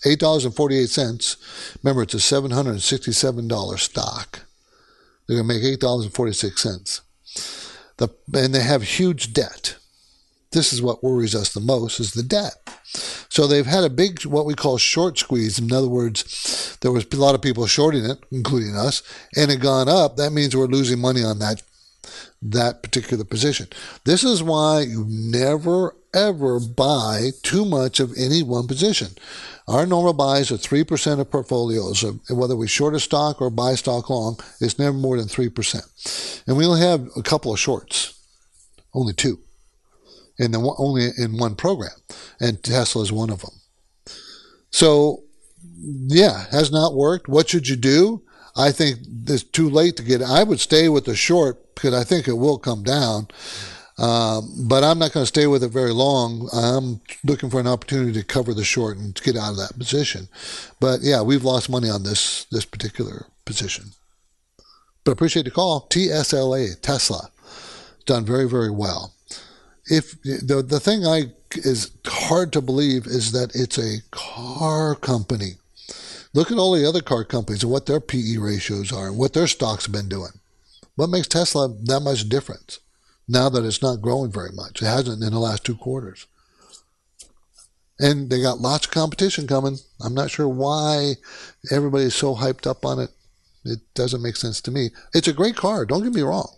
[0.06, 1.84] $8.48.
[1.84, 4.40] Remember, it's a $767 stock.
[5.28, 7.02] They're going to make $8.46.
[7.98, 9.76] The, and they have huge debt.
[10.52, 12.56] This is what worries us the most is the debt.
[13.32, 15.58] So they've had a big, what we call short squeeze.
[15.58, 19.02] In other words, there was a lot of people shorting it, including us,
[19.38, 20.18] and it gone up.
[20.18, 21.64] That means we're losing money on that
[22.42, 23.68] that particular position.
[24.04, 29.12] This is why you never ever buy too much of any one position.
[29.66, 32.04] Our normal buys are 3% of portfolios.
[32.30, 36.44] Whether we short a stock or buy stock long, it's never more than 3%.
[36.48, 38.20] And we only have a couple of shorts,
[38.94, 39.40] only two
[40.42, 41.96] in the only in one program,
[42.40, 43.52] and Tesla is one of them.
[44.72, 45.24] So,
[45.84, 47.28] yeah, has not worked.
[47.28, 48.24] What should you do?
[48.56, 50.22] I think it's too late to get.
[50.22, 53.28] I would stay with the short because I think it will come down.
[53.98, 56.50] Um, but I'm not going to stay with it very long.
[56.52, 60.28] I'm looking for an opportunity to cover the short and get out of that position.
[60.80, 63.92] But yeah, we've lost money on this this particular position.
[65.04, 65.88] But appreciate the call.
[65.90, 67.30] TSLA Tesla
[68.06, 69.14] done very very well
[69.92, 75.56] if the the thing I is hard to believe is that it's a car company.
[76.34, 79.34] Look at all the other car companies and what their PE ratios are and what
[79.34, 80.32] their stocks have been doing.
[80.96, 82.80] What makes Tesla that much difference
[83.28, 84.82] now that it's not growing very much?
[84.82, 86.26] It hasn't in the last two quarters.
[88.00, 89.78] And they got lots of competition coming.
[90.02, 91.16] I'm not sure why
[91.70, 93.10] everybody's so hyped up on it.
[93.66, 94.92] It doesn't make sense to me.
[95.14, 95.86] It's a great car.
[95.86, 96.50] Don't get me wrong.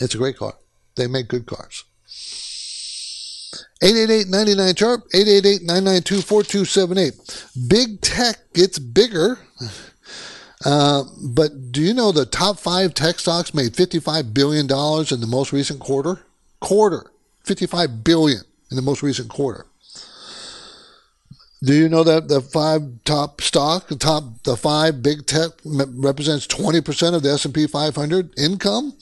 [0.00, 0.54] It's a great car.
[0.96, 1.84] They make good cars.
[3.82, 9.38] 888-99 chart 888-992-4278 big tech gets bigger
[10.64, 15.28] uh, but do you know the top five tech stocks made $55 billion in the
[15.28, 16.22] most recent quarter?
[16.60, 17.10] Quarter.
[17.44, 18.40] 55 billion
[18.70, 19.66] in the most recent quarter
[21.62, 26.46] do you know that the five top stock, the top, the five big tech represents
[26.46, 28.94] 20% of the S&P 500 income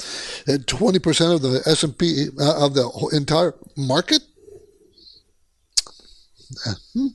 [0.47, 4.23] and 20% of the S&P, uh, of the entire market?
[6.93, 7.07] Hmm.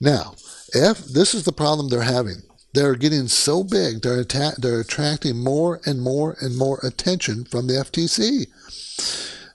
[0.00, 0.34] Now,
[0.72, 5.38] if this is the problem they're having, they're getting so big, they're, atta- they're attracting
[5.38, 8.48] more and more and more attention from the FTC.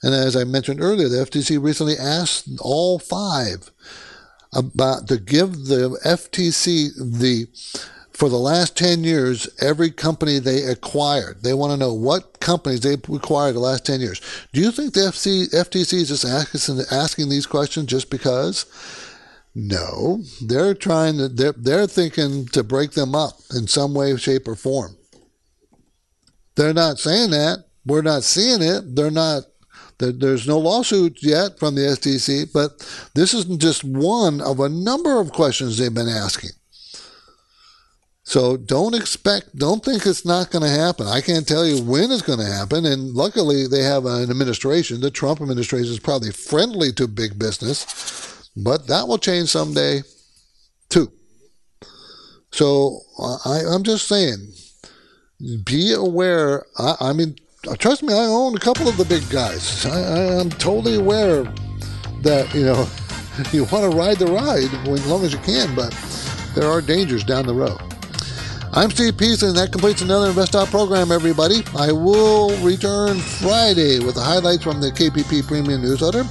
[0.01, 3.71] And as I mentioned earlier, the FTC recently asked all five
[4.54, 7.47] about to give the FTC the
[8.20, 11.41] for the last 10 years, every company they acquired.
[11.41, 14.20] They want to know what companies they acquired the last 10 years.
[14.52, 18.66] Do you think the FC, FTC is just asking, asking these questions just because?
[19.56, 24.50] No, they're trying to, they're, they're thinking to break them up in some way, shape,
[24.50, 24.97] or form.
[26.56, 27.68] They're not saying that.
[27.86, 28.97] We're not seeing it.
[28.97, 29.43] They're not,
[30.00, 32.80] there's no lawsuit yet from the FTC, but
[33.16, 36.52] this isn't just one of a number of questions they've been asking.
[38.24, 41.08] So don't expect, don't think it's not going to happen.
[41.08, 42.86] I can't tell you when it's going to happen.
[42.86, 45.02] And luckily, they have an administration.
[45.02, 50.04] The Trump administration is probably friendly to big business, but that will change someday
[50.89, 51.12] too.
[52.52, 53.00] So
[53.45, 54.54] I, am just saying,
[55.66, 56.66] be aware.
[56.78, 57.36] I, I, mean,
[57.78, 59.86] trust me, I own a couple of the big guys.
[59.86, 61.43] I, I'm totally aware
[62.22, 62.88] that, you know,
[63.51, 65.91] you want to ride the ride as long as you can, but
[66.55, 67.80] there are dangers down the road.
[68.72, 71.64] I'm Steve Peasley, and that completes another InvestTalk program, everybody.
[71.76, 76.24] I will return Friday with the highlights from the KPP Premium newsletter.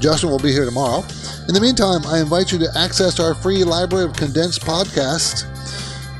[0.00, 1.04] Justin will be here tomorrow.
[1.46, 5.44] In the meantime, I invite you to access our free library of condensed podcasts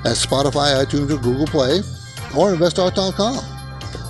[0.07, 1.81] at Spotify, iTunes, or Google Play,
[2.37, 3.58] or InvestTalk.com.